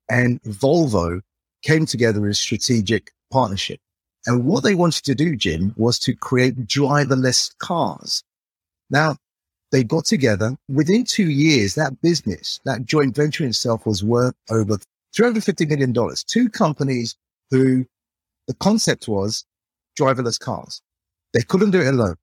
and 0.09 0.41
Volvo 0.43 1.21
came 1.63 1.85
together 1.85 2.25
in 2.25 2.31
a 2.31 2.33
strategic 2.33 3.11
partnership. 3.31 3.79
And 4.25 4.45
what 4.45 4.63
they 4.63 4.75
wanted 4.75 5.05
to 5.05 5.15
do, 5.15 5.37
Jim, 5.37 5.73
was 5.77 5.97
to 5.99 6.13
create 6.13 6.67
driverless 6.67 7.57
cars. 7.59 8.23
Now, 8.89 9.15
they 9.71 9.85
got 9.85 10.03
together 10.03 10.57
within 10.67 11.05
two 11.05 11.29
years, 11.29 11.75
that 11.75 12.01
business, 12.01 12.59
that 12.65 12.83
joint 12.83 13.15
venture 13.15 13.45
itself 13.45 13.85
was 13.85 14.03
worth 14.03 14.35
over 14.49 14.77
$350 15.17 15.69
million. 15.69 16.15
Two 16.27 16.49
companies 16.49 17.15
who 17.51 17.85
the 18.51 18.57
concept 18.57 19.07
was 19.07 19.45
driverless 19.97 20.37
cars. 20.37 20.81
They 21.33 21.41
couldn't 21.41 21.71
do 21.71 21.79
it 21.79 21.87
alone, 21.87 22.17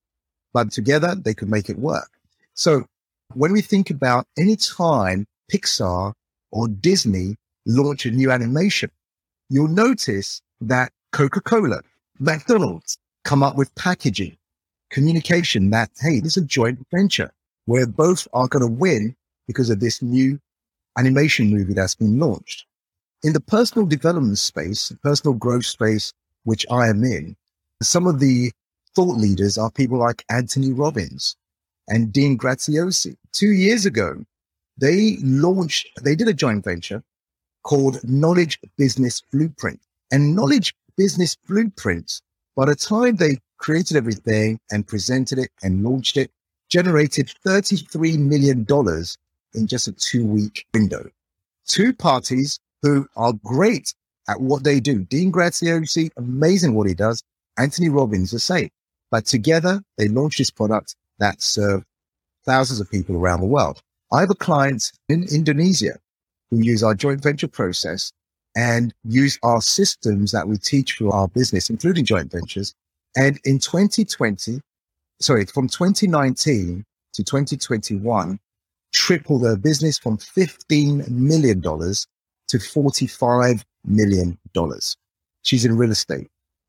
but 0.52 0.70
together 0.70 1.14
they 1.14 1.32
could 1.32 1.48
make 1.48 1.70
it 1.70 1.78
work. 1.78 2.10
So 2.52 2.84
when 3.32 3.50
we 3.50 3.62
think 3.62 3.88
about 3.88 4.26
any 4.36 4.54
time 4.56 5.26
Pixar 5.50 6.12
or 6.52 6.68
Disney 6.68 7.36
launch 7.64 8.04
a 8.04 8.10
new 8.10 8.30
animation, 8.30 8.90
you'll 9.48 9.68
notice 9.68 10.42
that 10.60 10.92
Coca-Cola, 11.12 11.80
McDonald's 12.18 12.98
come 13.24 13.42
up 13.42 13.56
with 13.56 13.74
packaging, 13.74 14.36
communication 14.90 15.70
that, 15.70 15.88
hey, 15.98 16.20
this 16.20 16.36
is 16.36 16.42
a 16.42 16.46
joint 16.46 16.78
venture 16.92 17.32
where 17.64 17.86
both 17.86 18.28
are 18.34 18.48
going 18.48 18.60
to 18.60 18.80
win 18.80 19.16
because 19.46 19.70
of 19.70 19.80
this 19.80 20.02
new 20.02 20.38
animation 20.98 21.48
movie 21.48 21.72
that's 21.72 21.94
been 21.94 22.18
launched. 22.18 22.66
In 23.24 23.32
the 23.32 23.40
personal 23.40 23.84
development 23.84 24.38
space, 24.38 24.92
personal 25.02 25.34
growth 25.34 25.66
space, 25.66 26.12
which 26.44 26.64
I 26.70 26.86
am 26.88 27.02
in, 27.02 27.36
some 27.82 28.06
of 28.06 28.20
the 28.20 28.52
thought 28.94 29.16
leaders 29.16 29.58
are 29.58 29.72
people 29.72 29.98
like 29.98 30.24
Anthony 30.30 30.72
Robbins 30.72 31.34
and 31.88 32.12
Dean 32.12 32.38
Graziosi. 32.38 33.16
Two 33.32 33.50
years 33.50 33.86
ago, 33.86 34.24
they 34.76 35.16
launched, 35.20 35.88
they 36.00 36.14
did 36.14 36.28
a 36.28 36.32
joint 36.32 36.62
venture 36.62 37.02
called 37.64 37.98
Knowledge 38.04 38.60
Business 38.76 39.20
Blueprint. 39.32 39.80
And 40.12 40.36
Knowledge 40.36 40.72
Business 40.96 41.36
Blueprint, 41.48 42.20
by 42.54 42.66
the 42.66 42.76
time 42.76 43.16
they 43.16 43.38
created 43.58 43.96
everything 43.96 44.60
and 44.70 44.86
presented 44.86 45.38
it 45.40 45.50
and 45.62 45.82
launched 45.82 46.16
it, 46.16 46.30
generated 46.68 47.32
$33 47.44 48.16
million 48.18 48.64
in 49.54 49.66
just 49.66 49.88
a 49.88 49.92
two 49.92 50.24
week 50.24 50.66
window. 50.72 51.10
Two 51.66 51.92
parties 51.92 52.60
who 52.82 53.06
are 53.16 53.32
great 53.44 53.94
at 54.28 54.40
what 54.40 54.64
they 54.64 54.80
do. 54.80 55.04
Dean 55.04 55.32
Graziosi, 55.32 56.10
amazing 56.16 56.74
what 56.74 56.88
he 56.88 56.94
does. 56.94 57.22
Anthony 57.58 57.88
Robbins, 57.88 58.30
the 58.30 58.38
same. 58.38 58.68
But 59.10 59.26
together, 59.26 59.82
they 59.96 60.08
launched 60.08 60.38
this 60.38 60.50
product 60.50 60.94
that 61.18 61.42
served 61.42 61.84
thousands 62.44 62.80
of 62.80 62.90
people 62.90 63.16
around 63.16 63.40
the 63.40 63.46
world. 63.46 63.80
I 64.12 64.20
have 64.20 64.30
a 64.30 64.34
client 64.34 64.92
in 65.08 65.24
Indonesia 65.24 65.98
who 66.50 66.58
use 66.58 66.82
our 66.82 66.94
joint 66.94 67.22
venture 67.22 67.48
process 67.48 68.12
and 68.56 68.94
use 69.04 69.38
our 69.42 69.60
systems 69.60 70.32
that 70.32 70.48
we 70.48 70.56
teach 70.56 70.94
for 70.94 71.14
our 71.14 71.28
business, 71.28 71.70
including 71.70 72.04
joint 72.04 72.32
ventures. 72.32 72.74
And 73.16 73.38
in 73.44 73.58
2020, 73.58 74.60
sorry, 75.20 75.46
from 75.46 75.68
2019 75.68 76.84
to 77.14 77.24
2021, 77.24 78.38
triple 78.92 79.38
their 79.38 79.56
business 79.56 79.98
from 79.98 80.16
$15 80.18 81.08
million 81.08 81.62
to 82.48 82.58
$45 82.58 83.64
million. 83.84 84.38
She's 85.42 85.64
in 85.64 85.76
real 85.76 85.90
estate, 85.90 86.28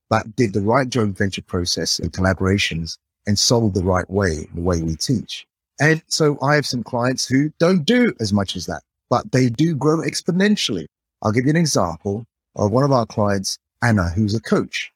but 0.10 0.36
did 0.36 0.54
the 0.54 0.62
right 0.62 0.88
joint 0.88 1.18
venture 1.18 1.42
process 1.42 2.00
and 2.00 2.12
collaborations 2.12 2.98
and 3.28 3.38
sold 3.38 3.74
the 3.74 3.84
right 3.84 4.10
way, 4.10 4.48
the 4.54 4.62
way 4.62 4.82
we 4.82 4.96
teach. 4.96 5.46
And 5.80 6.02
so 6.08 6.38
I 6.42 6.56
have 6.56 6.66
some 6.66 6.84
clients 6.84 7.28
who 7.28 7.52
don't 7.60 7.86
do 7.86 8.14
as 8.20 8.34
much 8.34 8.56
as 8.56 8.66
that, 8.66 8.82
but 9.10 9.32
they 9.32 9.50
do 9.50 9.76
grow 9.76 9.98
exponentially. 9.98 10.86
I'll 11.22 11.32
give 11.32 11.46
you 11.46 11.52
an 11.52 11.56
example 11.56 12.26
of 12.56 12.72
one 12.72 12.84
of 12.84 12.92
our 12.92 13.06
clients, 13.06 13.58
Anna, 13.82 14.10
who's 14.10 14.36
a 14.36 14.42
coach. 14.42 14.92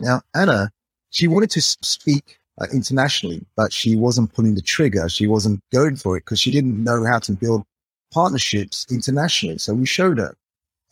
Now, 0.00 0.22
Anna, 0.34 0.70
she 1.10 1.28
wanted 1.28 1.50
to 1.50 1.60
speak 1.60 2.38
uh, 2.60 2.66
internationally, 2.72 3.44
but 3.56 3.72
she 3.72 3.96
wasn't 3.96 4.32
pulling 4.32 4.54
the 4.54 4.62
trigger. 4.62 5.08
She 5.08 5.26
wasn't 5.26 5.60
going 5.72 5.96
for 5.96 6.16
it 6.16 6.20
because 6.20 6.40
she 6.40 6.50
didn't 6.50 6.82
know 6.82 7.04
how 7.04 7.18
to 7.20 7.32
build 7.32 7.64
partnerships 8.12 8.86
internationally. 8.90 9.58
So 9.58 9.74
we 9.74 9.86
showed 9.86 10.18
her. 10.18 10.34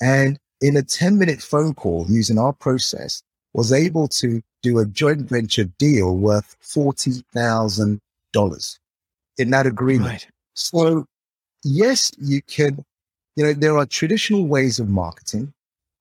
And 0.01 0.39
in 0.61 0.77
a 0.77 0.83
10 0.83 1.19
minute 1.19 1.43
phone 1.43 1.75
call 1.75 2.07
using 2.09 2.39
our 2.39 2.53
process, 2.53 3.23
was 3.53 3.73
able 3.73 4.07
to 4.07 4.41
do 4.63 4.79
a 4.79 4.87
joint 4.87 5.23
venture 5.23 5.65
deal 5.65 6.17
worth 6.17 6.57
$40,000 6.63 8.79
in 9.39 9.51
that 9.51 9.67
agreement. 9.67 10.11
Right. 10.11 10.29
So 10.55 11.07
yes, 11.65 12.13
you 12.19 12.43
can, 12.43 12.85
you 13.37 13.45
know, 13.45 13.53
there 13.53 13.77
are 13.77 13.87
traditional 13.87 14.47
ways 14.47 14.79
of 14.79 14.89
marketing, 14.89 15.53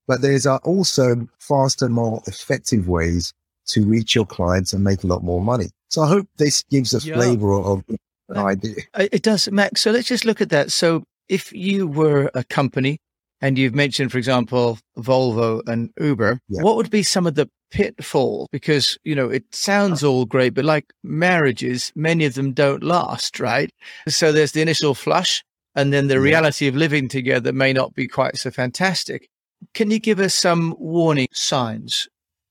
but 0.08 0.22
there's 0.22 0.46
uh, 0.46 0.58
also 0.58 1.28
faster, 1.40 1.90
more 1.90 2.22
effective 2.28 2.88
ways 2.88 3.34
to 3.68 3.86
reach 3.86 4.16
your 4.16 4.26
clients 4.26 4.74
and 4.74 4.84
make 4.84 5.04
a 5.04 5.08
lot 5.08 5.24
more 5.24 5.42
money. 5.42 5.70
So 5.90 6.02
I 6.02 6.08
hope 6.08 6.28
this 6.38 6.64
gives 6.70 6.94
a 6.94 7.06
yeah. 7.06 7.16
flavor 7.16 7.54
of 7.54 7.84
an 8.30 8.38
idea. 8.38 8.76
It 8.98 9.24
does, 9.24 9.50
Max. 9.52 9.82
So 9.82 9.92
let's 9.92 10.08
just 10.08 10.26
look 10.26 10.42
at 10.42 10.50
that. 10.50 10.72
So 10.72 11.04
if 11.28 11.52
you 11.54 11.88
were 11.88 12.32
a 12.34 12.44
company 12.44 13.00
and 13.42 13.58
you've 13.58 13.76
mentioned, 13.76 14.12
for 14.12 14.18
example, 14.18 14.80
Volvo 14.98 15.62
and 15.68 15.92
Uber, 16.00 16.40
yeah. 16.50 16.62
what 16.62 16.76
would 16.76 16.90
be 16.90 17.04
some 17.04 17.28
of 17.28 17.36
the 17.36 17.50
pitfall? 17.72 18.48
Because, 18.52 18.98
you 19.04 19.16
know, 19.16 19.30
it 19.30 19.44
sounds 19.54 20.04
all 20.04 20.26
great, 20.26 20.54
but 20.54 20.66
like 20.66 20.86
marriages, 21.04 21.92
many 21.96 22.26
of 22.26 22.34
them 22.34 22.54
don't 22.54 22.84
last, 22.84 23.40
right? 23.40 23.72
So 24.08 24.32
there's 24.32 24.54
the 24.54 24.62
initial 24.62 24.96
flush 24.96 25.44
and 25.76 25.94
then 25.94 26.08
the 26.08 26.20
reality 26.20 26.68
of 26.68 26.76
living 26.76 27.08
together 27.08 27.54
may 27.54 27.74
not 27.74 27.94
be 27.94 28.08
quite 28.08 28.38
so 28.38 28.52
fantastic. 28.52 29.30
Can 29.74 29.92
you 29.92 30.00
give 30.00 30.20
us 30.20 30.34
some 30.34 30.76
warning 30.80 31.28
signs 31.32 32.08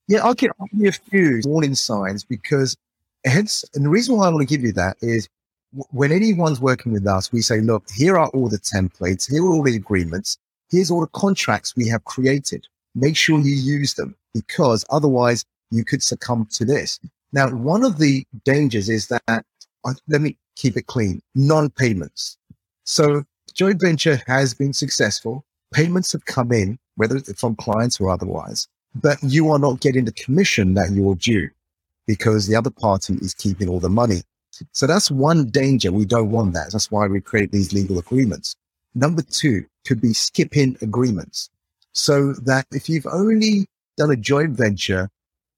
yeah, 0.09 0.25
I'll 0.25 0.35
give, 0.35 0.51
you 0.73 0.89
a 0.89 0.93
few 0.93 1.43
warning 1.45 1.75
signs 1.75 2.25
because 2.25 2.77
hence, 3.27 3.65
and 3.75 3.85
the 3.85 3.91
reason 3.91 4.17
why 4.17 4.27
I 4.27 4.31
want 4.31 4.49
to 4.49 4.53
give 4.53 4.65
you 4.65 4.73
that 4.73 4.97
is 5.03 5.29
when 5.73 6.13
anyone's 6.13 6.61
working 6.61 6.93
with 6.93 7.07
us, 7.07 7.33
we 7.33 7.41
say, 7.41 7.61
look, 7.61 7.85
here 7.95 8.19
are 8.19 8.29
all 8.29 8.49
the 8.49 8.59
templates. 8.59 9.31
Here 9.31 9.45
are 9.45 9.53
all 9.53 9.63
the 9.63 9.77
agreements. 9.77 10.39
Here's 10.71 10.91
all 10.91 11.01
the 11.01 11.09
contracts 11.09 11.77
we 11.77 11.89
have 11.89 12.05
created. 12.05 12.67
Make 12.95 13.17
sure 13.17 13.39
you 13.39 13.55
use 13.55 13.95
them 13.95 14.17
because 14.35 14.85
otherwise 14.91 15.45
you 15.71 15.85
could 15.85 16.03
succumb 16.03 16.47
to 16.53 16.65
this. 16.65 16.99
Now, 17.33 17.51
one 17.51 17.85
of 17.85 17.99
the 17.99 18.25
dangers 18.45 18.89
is 18.89 19.09
that, 19.09 19.45
let 20.09 20.21
me 20.21 20.37
keep 20.57 20.77
it 20.77 20.87
clean, 20.87 21.23
non-payments. 21.35 22.37
So 22.85 23.25
joint 23.55 23.81
venture 23.81 24.21
has 24.27 24.55
been 24.55 24.73
successful. 24.73 25.45
Payments 25.73 26.13
have 26.13 26.25
come 26.25 26.53
in, 26.53 26.79
whether 26.97 27.17
it's 27.17 27.41
from 27.41 27.55
clients 27.57 28.01
or 28.01 28.11
otherwise 28.11 28.67
but 28.95 29.19
you 29.23 29.51
are 29.51 29.59
not 29.59 29.81
getting 29.81 30.05
the 30.05 30.13
commission 30.13 30.75
that 30.75 30.91
you're 30.91 31.15
due 31.15 31.49
because 32.07 32.47
the 32.47 32.57
other 32.57 32.71
party 32.71 33.15
is 33.21 33.35
keeping 33.35 33.69
all 33.69 33.81
the 33.81 33.89
money. 33.89 34.23
So 34.73 34.87
that's 34.87 35.11
one 35.11 35.47
danger. 35.51 35.93
We 35.93 36.05
don't 36.05 36.31
want 36.31 36.55
that. 36.55 36.73
That's 36.73 36.91
why 36.91 37.07
we 37.07 37.21
create 37.21 37.53
these 37.53 37.73
legal 37.73 37.99
agreements. 37.99 38.57
Number 38.95 39.23
two 39.23 39.65
could 39.87 40.01
be 40.01 40.13
skipping 40.13 40.77
agreements. 40.83 41.51
So 41.93 42.33
that 42.45 42.67
if 42.73 42.89
you've 42.89 43.07
only 43.07 43.67
done 43.97 44.11
a 44.11 44.17
joint 44.17 44.51
venture 44.57 45.11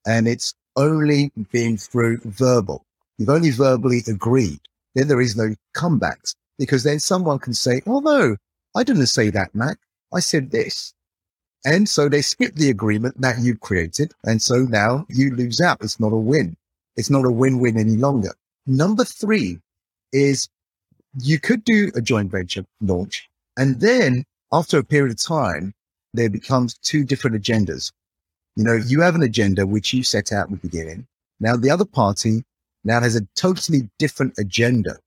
and 0.06 0.26
it's 0.26 0.54
only 0.76 1.30
been 1.52 1.76
through 1.76 2.20
verbal. 2.24 2.84
You've 3.18 3.28
only 3.28 3.50
verbally 3.50 4.02
agreed. 4.08 4.60
Then 4.94 5.08
there 5.08 5.20
is 5.20 5.36
no 5.36 5.54
comebacks 5.76 6.34
because 6.58 6.82
then 6.82 7.00
someone 7.00 7.38
can 7.38 7.54
say, 7.54 7.82
Oh 7.86 8.00
no, 8.00 8.36
I 8.74 8.82
didn't 8.82 9.06
say 9.06 9.30
that, 9.30 9.54
Mac. 9.54 9.78
I 10.12 10.20
said 10.20 10.50
this. 10.50 10.94
And 11.64 11.88
so 11.88 12.08
they 12.08 12.22
skip 12.22 12.54
the 12.54 12.70
agreement 12.70 13.20
that 13.20 13.38
you've 13.40 13.60
created. 13.60 14.12
And 14.24 14.40
so 14.40 14.60
now 14.60 15.06
you 15.08 15.34
lose 15.34 15.60
out. 15.60 15.78
It's 15.82 16.00
not 16.00 16.12
a 16.12 16.16
win. 16.16 16.56
It's 16.96 17.10
not 17.10 17.26
a 17.26 17.30
win-win 17.30 17.78
any 17.78 17.96
longer. 17.96 18.32
Number 18.70 19.04
three 19.04 19.58
is 20.12 20.48
you 21.20 21.40
could 21.40 21.64
do 21.64 21.90
a 21.96 22.00
joint 22.00 22.30
venture 22.30 22.64
launch. 22.80 23.28
And 23.56 23.80
then 23.80 24.22
after 24.52 24.78
a 24.78 24.84
period 24.84 25.10
of 25.10 25.20
time, 25.20 25.74
there 26.14 26.30
becomes 26.30 26.78
two 26.78 27.02
different 27.02 27.34
agendas. 27.34 27.90
You 28.54 28.62
know, 28.62 28.74
you 28.74 29.00
have 29.00 29.16
an 29.16 29.24
agenda 29.24 29.66
which 29.66 29.92
you 29.92 30.04
set 30.04 30.30
out 30.30 30.46
in 30.46 30.54
the 30.54 30.60
beginning. 30.60 31.04
Now 31.40 31.56
the 31.56 31.68
other 31.68 31.84
party 31.84 32.44
now 32.84 33.00
has 33.00 33.16
a 33.16 33.26
totally 33.34 33.90
different 33.98 34.34
agenda. 34.38 34.98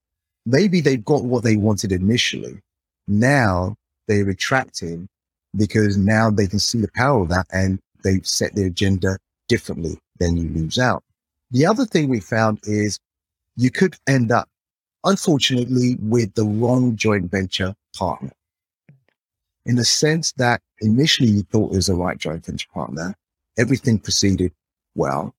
Maybe 0.44 0.82
they've 0.82 1.02
got 1.02 1.24
what 1.24 1.42
they 1.42 1.56
wanted 1.56 1.90
initially. 1.90 2.60
Now 3.08 3.76
they're 4.08 4.26
retracting 4.26 5.08
because 5.56 5.96
now 5.96 6.30
they 6.30 6.48
can 6.48 6.58
see 6.58 6.82
the 6.82 6.90
power 6.94 7.22
of 7.22 7.30
that 7.30 7.46
and 7.50 7.78
they've 8.02 8.26
set 8.26 8.54
their 8.54 8.66
agenda 8.66 9.16
differently. 9.48 9.98
Then 10.18 10.36
you 10.36 10.50
lose 10.50 10.78
out. 10.78 11.02
The 11.50 11.64
other 11.64 11.86
thing 11.86 12.10
we 12.10 12.20
found 12.20 12.58
is 12.64 12.98
you 13.56 13.70
could 13.70 13.96
end 14.08 14.32
up, 14.32 14.48
unfortunately, 15.04 15.96
with 16.00 16.34
the 16.34 16.44
wrong 16.44 16.96
joint 16.96 17.30
venture 17.30 17.74
partner. 17.96 18.32
In 19.66 19.76
the 19.76 19.84
sense 19.84 20.32
that 20.32 20.60
initially 20.80 21.28
you 21.28 21.42
thought 21.42 21.72
it 21.72 21.76
was 21.76 21.86
the 21.86 21.94
right 21.94 22.18
joint 22.18 22.44
venture 22.44 22.68
partner, 22.72 23.14
everything 23.58 23.98
proceeded 23.98 24.52
well 24.94 25.34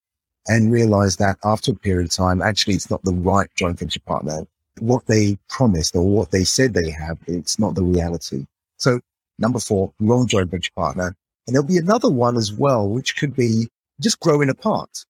and 0.48 0.72
realized 0.72 1.20
that 1.20 1.38
after 1.44 1.72
a 1.72 1.76
period 1.76 2.06
of 2.06 2.12
time, 2.12 2.42
actually 2.42 2.76
it's 2.76 2.90
not 2.90 3.04
the 3.04 3.14
right 3.14 3.50
joint 3.56 3.80
venture 3.80 4.00
partner. 4.00 4.46
What 4.80 5.06
they 5.06 5.38
promised 5.50 5.96
or 5.96 6.04
what 6.08 6.32
they 6.32 6.44
said 6.44 6.74
they 6.74 6.90
have, 6.90 7.18
it's 7.28 7.60
not 7.60 7.76
the 7.76 7.84
reality. 7.84 8.46
So 8.78 9.00
number 9.40 9.60
four, 9.60 9.94
wrong 10.00 10.28
joint 10.28 10.52
venture 10.52 10.72
partner. 10.76 11.16
And 11.48 11.56
there'll 11.56 11.68
be 11.68 11.78
another 11.78 12.10
one 12.10 12.38
as 12.38 12.52
well, 12.52 12.88
which 12.88 13.18
could 13.18 13.36
be 13.36 13.68
just 14.02 14.20
growing 14.20 14.50
apart. 14.50 15.06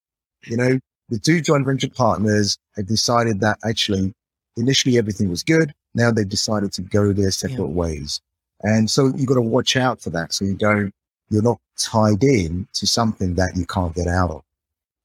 You 0.46 0.58
know, 0.58 0.80
the 1.10 1.20
two 1.20 1.42
joint 1.42 1.66
venture 1.66 1.90
partners 1.90 2.58
have 2.76 2.88
decided 2.88 3.40
that 3.42 3.58
actually 3.64 4.14
initially 4.58 4.98
everything 4.98 5.30
was 5.30 5.44
good. 5.44 5.74
Now 5.94 6.12
they've 6.12 6.28
decided 6.28 6.74
to 6.74 6.82
go 6.82 7.14
their 7.14 7.32
separate 7.32 7.60
yeah. 7.60 7.66
ways. 7.66 8.22
And 8.62 8.90
so 8.90 9.08
you've 9.16 9.28
got 9.28 9.36
to 9.36 9.42
watch 9.42 9.76
out 9.76 10.02
for 10.02 10.10
that. 10.12 10.34
So 10.34 10.46
you 10.46 10.56
don't, 10.56 10.92
you're 11.30 11.44
not 11.44 11.60
tied 11.78 12.24
in 12.24 12.68
to 12.74 12.88
something 12.88 13.36
that 13.36 13.56
you 13.56 13.66
can't 13.66 13.94
get 13.94 14.08
out 14.08 14.32
of. 14.32 14.42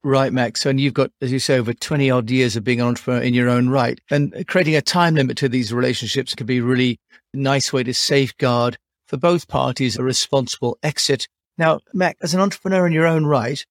Right, 0.03 0.33
Max. 0.33 0.65
And 0.65 0.81
you've 0.81 0.95
got, 0.95 1.11
as 1.21 1.31
you 1.31 1.39
say, 1.39 1.59
over 1.59 1.75
20 1.75 2.11
odd 2.11 2.31
years 2.31 2.57
of 2.57 2.65
being 2.65 2.81
an 2.81 2.87
entrepreneur 2.87 3.23
in 3.23 3.35
your 3.35 3.51
own 3.51 3.69
right. 3.69 4.01
And 4.11 4.47
creating 4.47 4.77
a 4.77 4.81
time 4.81 5.15
limit 5.15 5.37
to 5.39 5.49
these 5.49 5.75
relationships 5.75 6.35
could 6.35 6.47
be 6.47 6.59
a 6.59 6.63
really 6.63 6.99
nice 7.35 7.73
way 7.73 7.83
to 7.83 7.93
safeguard 7.93 8.79
for 9.09 9.19
both 9.19 9.49
parties 9.49 9.99
a 9.99 10.03
responsible 10.03 10.79
exit. 10.83 11.29
Now, 11.59 11.81
Mac, 11.93 12.17
as 12.23 12.33
an 12.33 12.41
entrepreneur 12.41 12.87
in 12.87 12.93
your 12.93 13.07
own 13.07 13.27
right, 13.27 13.65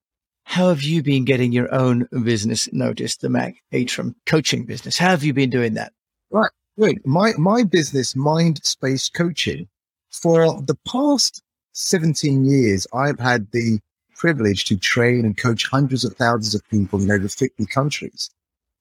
how 0.50 0.70
have 0.70 0.82
you 0.82 1.04
been 1.04 1.26
getting 1.26 1.52
your 1.52 1.72
own 1.72 2.08
business 2.24 2.68
noticed, 2.74 3.22
the 3.22 3.30
Mac 3.30 3.62
Attram 3.72 4.16
coaching 4.26 4.66
business? 4.66 4.98
How 4.98 5.10
have 5.10 5.24
you 5.24 5.32
been 5.32 5.52
doing 5.52 5.76
that? 5.76 5.94
Right. 6.32 6.50
Wait, 6.76 7.06
my, 7.06 7.34
my 7.38 7.62
business, 7.62 8.16
MindSpace 8.16 9.14
Coaching, 9.14 9.68
for 10.10 10.60
the 10.64 10.76
past 10.88 11.44
17 11.74 12.46
years, 12.46 12.88
I've 12.96 13.20
had 13.20 13.52
the 13.52 13.80
privilege 14.16 14.66
to 14.66 14.76
train 14.76 15.24
and 15.24 15.38
coach 15.38 15.68
hundreds 15.68 16.04
of 16.04 16.16
thousands 16.16 16.56
of 16.56 16.68
people 16.70 17.00
in 17.00 17.12
over 17.12 17.28
50 17.28 17.68
countries. 17.68 18.32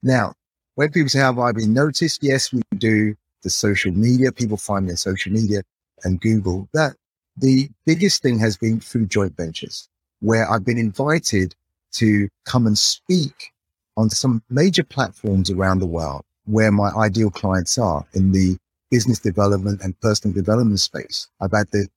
Now, 0.03 0.33
when 0.77 0.91
people 0.91 1.11
say, 1.11 1.19
have 1.19 1.39
I 1.39 1.53
been 1.53 1.75
noticed? 1.75 2.23
Yes, 2.23 2.51
we 2.51 2.63
do 2.79 3.15
the 3.43 3.51
social 3.51 3.93
media. 3.93 4.33
People 4.33 4.57
find 4.57 4.89
their 4.89 4.97
social 4.97 5.33
media 5.33 5.61
and 6.03 6.19
Google 6.19 6.67
that. 6.73 6.95
The 7.37 7.69
biggest 7.85 8.23
thing 8.23 8.39
has 8.39 8.57
been 8.57 8.81
through 8.81 9.07
joint 9.07 9.37
ventures 9.37 9.87
where 10.21 10.51
I've 10.51 10.65
been 10.65 10.79
invited 10.79 11.55
to 11.93 12.29
come 12.45 12.67
and 12.67 12.79
speak 12.79 13.53
on 13.97 14.11
some 14.11 14.43
major 14.49 14.85
platforms 14.85 15.51
around 15.51 15.81
the 15.81 15.87
world 15.87 16.23
where 16.47 16.73
my 16.73 16.91
ideal 16.91 17.31
clients 17.31 17.79
are 17.79 18.07
in 18.15 18.33
the 18.33 18.57
business 18.91 19.19
development 19.19 19.81
and 19.83 19.99
personal 20.01 20.35
development 20.35 20.81
space. 20.81 21.29
I've 21.41 21.53
had 21.53 21.69
the 21.73 21.89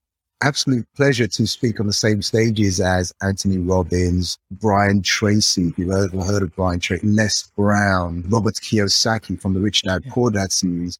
absolute 0.41 0.85
pleasure 0.95 1.27
to 1.27 1.47
speak 1.47 1.79
on 1.79 1.87
the 1.87 1.93
same 1.93 2.21
stages 2.21 2.79
as 2.81 3.13
Anthony 3.21 3.59
Robbins, 3.59 4.37
Brian 4.51 5.01
Tracy, 5.01 5.67
if 5.67 5.77
you've 5.77 5.91
ever 5.91 6.23
heard 6.23 6.43
of 6.43 6.55
Brian 6.55 6.79
Tracy, 6.79 7.07
Les 7.07 7.43
Brown, 7.55 8.23
Robert 8.27 8.55
Kiyosaki 8.55 9.39
from 9.39 9.53
the 9.53 9.59
Rich 9.59 9.83
Dad 9.83 10.03
Poor 10.09 10.31
Dad 10.31 10.51
series. 10.51 10.97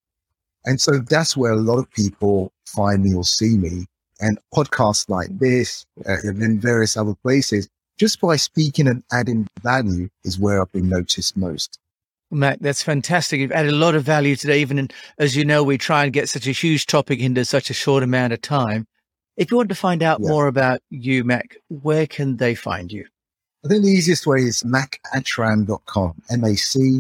And 0.66 0.80
so 0.80 1.00
that's 1.00 1.36
where 1.36 1.52
a 1.52 1.58
lot 1.58 1.80
of 1.80 1.92
people 1.92 2.54
find 2.66 3.04
me 3.04 3.14
or 3.14 3.24
see 3.24 3.58
me. 3.58 3.86
And 4.22 4.38
podcasts 4.54 5.10
like 5.10 5.40
this 5.40 5.86
uh, 6.08 6.18
and 6.24 6.42
in 6.44 6.60
various 6.60 6.96
other 6.96 7.16
places, 7.16 7.68
just 8.02 8.20
by 8.20 8.36
speaking 8.36 8.88
and 8.88 9.04
adding 9.14 9.48
value 9.62 10.10
is 10.24 10.40
where 10.40 10.60
I've 10.60 10.72
been 10.72 10.90
noticed 10.90 11.38
most. 11.38 11.78
Mac, 12.32 12.58
that's 12.60 12.82
fantastic. 12.82 13.40
You've 13.40 13.52
added 13.52 13.74
a 13.74 13.76
lot 13.76 13.94
of 13.94 14.02
value 14.02 14.36
today, 14.36 14.60
even 14.60 14.80
in, 14.80 14.90
as 15.20 15.36
you 15.36 15.46
know, 15.46 15.62
we 15.64 15.78
try 15.78 16.06
and 16.06 16.12
get 16.12 16.28
such 16.28 16.48
a 16.48 16.52
huge 16.52 16.88
topic 16.88 17.20
into 17.20 17.46
such 17.46 17.70
a 17.70 17.76
short 17.76 18.02
amount 18.02 18.34
of 18.34 18.42
time. 18.42 18.88
If 19.38 19.52
you 19.52 19.58
want 19.58 19.70
to 19.70 19.76
find 19.76 20.02
out 20.02 20.20
yeah. 20.20 20.30
more 20.30 20.48
about 20.48 20.82
you, 20.90 21.24
Mac, 21.24 21.58
where 21.70 22.08
can 22.08 22.38
they 22.38 22.56
find 22.56 22.92
you? 22.92 23.06
I 23.64 23.68
think 23.68 23.84
the 23.84 23.92
easiest 23.92 24.26
way 24.26 24.40
is 24.40 24.64
macattram.com, 24.64 26.24
M-A-C-A-T-T-R-A-M.com. 26.32 26.98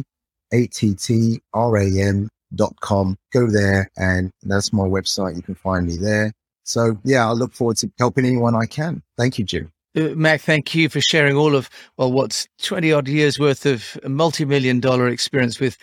Go 3.33 3.49
there 3.49 3.89
and 3.97 4.31
that's 4.43 4.71
my 4.71 4.83
website. 4.83 5.35
You 5.35 5.41
can 5.41 5.55
find 5.55 5.87
me 5.87 5.97
there. 5.97 6.31
So 6.63 6.99
yeah, 7.03 7.27
I 7.27 7.31
look 7.31 7.53
forward 7.53 7.77
to 7.77 7.89
helping 7.97 8.23
anyone 8.25 8.53
I 8.53 8.67
can. 8.67 9.01
Thank 9.17 9.39
you, 9.39 9.45
Jim. 9.45 9.71
Uh, 9.93 10.15
Mac, 10.15 10.39
thank 10.39 10.73
you 10.73 10.87
for 10.87 11.01
sharing 11.01 11.35
all 11.35 11.53
of, 11.53 11.69
well, 11.97 12.11
what's 12.11 12.47
20 12.61 12.93
odd 12.93 13.07
years 13.09 13.37
worth 13.37 13.65
of 13.65 13.99
multi 14.07 14.45
million 14.45 14.79
dollar 14.79 15.09
experience 15.09 15.59
with 15.59 15.77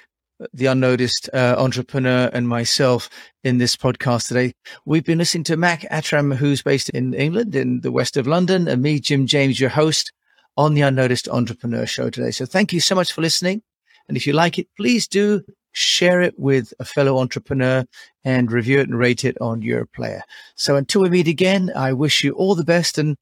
the 0.55 0.67
unnoticed 0.67 1.29
uh, 1.35 1.57
entrepreneur 1.59 2.31
and 2.33 2.49
myself 2.49 3.11
in 3.45 3.59
this 3.59 3.77
podcast 3.77 4.29
today. 4.29 4.55
We've 4.87 5.05
been 5.05 5.19
listening 5.19 5.45
to 5.45 5.57
Mac 5.59 5.83
Attram, 5.91 6.35
who's 6.35 6.63
based 6.63 6.89
in 6.91 7.13
England, 7.13 7.55
in 7.55 7.83
the 7.83 7.93
west 7.93 8.17
of 8.17 8.27
London, 8.27 8.67
and 8.67 8.81
me, 8.81 8.99
Jim 8.99 9.27
James, 9.27 9.61
your 9.61 9.71
host 9.71 10.13
on 10.57 10.73
the 10.73 10.83
Unnoticed 10.83 11.29
Entrepreneur 11.29 11.85
Show 11.85 12.09
today. 12.09 12.31
So 12.31 12.47
thank 12.47 12.73
you 12.73 12.81
so 12.81 12.95
much 12.95 13.13
for 13.13 13.21
listening. 13.21 13.63
And 14.09 14.17
if 14.17 14.27
you 14.27 14.33
like 14.33 14.59
it, 14.59 14.69
please 14.77 15.07
do 15.07 15.43
share 15.73 16.23
it 16.23 16.39
with 16.39 16.73
a 16.81 16.85
fellow 16.85 17.19
entrepreneur 17.19 17.85
and 18.25 18.51
review 18.51 18.81
it 18.81 18.89
and 18.89 18.99
rate 18.99 19.25
it 19.25 19.37
on 19.41 19.61
your 19.61 19.85
player. 19.85 20.23
So 20.55 20.77
until 20.77 21.03
we 21.03 21.11
meet 21.11 21.29
again, 21.29 21.71
I 21.77 21.93
wish 21.93 22.25
you 22.25 22.33
all 22.33 22.55
the 22.55 22.65
best 22.65 22.97
and 22.97 23.17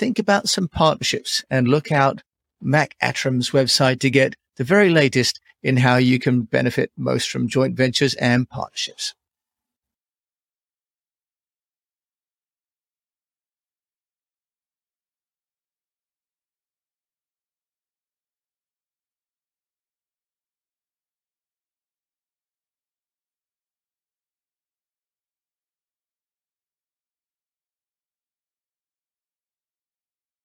think 0.00 0.18
about 0.18 0.48
some 0.48 0.66
partnerships 0.66 1.44
and 1.50 1.68
look 1.68 1.92
out 1.92 2.22
Mac 2.62 2.96
Attram's 3.02 3.50
website 3.50 4.00
to 4.00 4.08
get 4.08 4.34
the 4.56 4.64
very 4.64 4.88
latest 4.88 5.40
in 5.62 5.76
how 5.76 5.96
you 5.96 6.18
can 6.18 6.40
benefit 6.40 6.90
most 6.96 7.28
from 7.28 7.46
joint 7.46 7.76
ventures 7.76 8.14
and 8.14 8.48
partnerships. 8.48 9.14